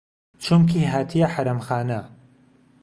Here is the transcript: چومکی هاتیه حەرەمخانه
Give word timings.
چومکی 0.43 0.81
هاتیه 0.91 1.27
حەرەمخانه 1.33 1.99